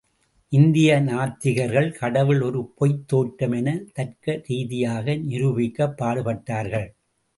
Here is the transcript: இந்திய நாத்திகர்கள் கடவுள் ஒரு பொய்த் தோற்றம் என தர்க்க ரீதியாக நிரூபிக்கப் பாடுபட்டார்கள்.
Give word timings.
இந்திய 0.51 1.01
நாத்திகர்கள் 1.01 1.91
கடவுள் 1.91 2.41
ஒரு 2.41 2.73
பொய்த் 2.75 3.07
தோற்றம் 3.07 3.51
என 3.51 3.75
தர்க்க 3.93 4.41
ரீதியாக 4.47 5.15
நிரூபிக்கப் 5.15 5.95
பாடுபட்டார்கள். 5.97 6.89